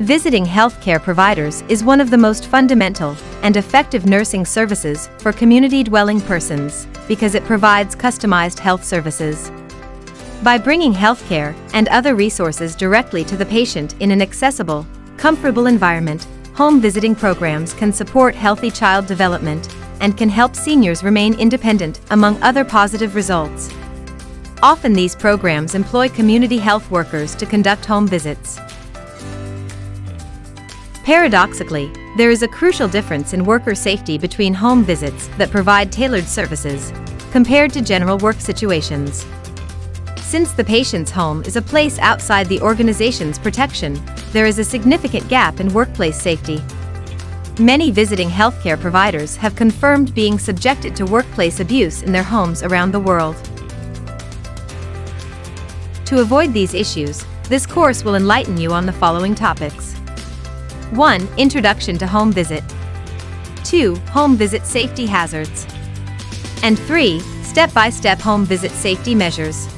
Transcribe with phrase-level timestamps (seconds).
[0.00, 5.82] Visiting healthcare providers is one of the most fundamental and effective nursing services for community
[5.82, 9.50] dwelling persons because it provides customized health services.
[10.44, 14.86] By bringing healthcare and other resources directly to the patient in an accessible,
[15.16, 19.68] comfortable environment, home visiting programs can support healthy child development
[20.00, 23.68] and can help seniors remain independent, among other positive results.
[24.62, 28.60] Often these programs employ community health workers to conduct home visits.
[31.08, 36.26] Paradoxically, there is a crucial difference in worker safety between home visits that provide tailored
[36.26, 36.92] services
[37.30, 39.24] compared to general work situations.
[40.18, 43.98] Since the patient's home is a place outside the organization's protection,
[44.32, 46.62] there is a significant gap in workplace safety.
[47.58, 52.92] Many visiting healthcare providers have confirmed being subjected to workplace abuse in their homes around
[52.92, 53.36] the world.
[56.04, 59.97] To avoid these issues, this course will enlighten you on the following topics.
[60.92, 61.28] 1.
[61.36, 62.64] Introduction to home visit.
[63.64, 63.94] 2.
[64.10, 65.66] Home visit safety hazards.
[66.62, 67.20] And 3.
[67.42, 69.68] Step-by-step home visit safety measures.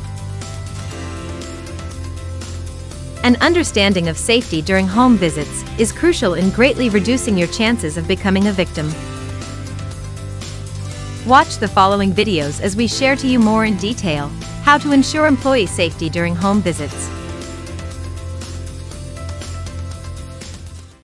[3.25, 8.09] An understanding of safety during home visits is crucial in greatly reducing your chances of
[8.09, 8.87] becoming a victim.
[11.27, 14.29] Watch the following videos as we share to you more in detail
[14.63, 17.11] how to ensure employee safety during home visits.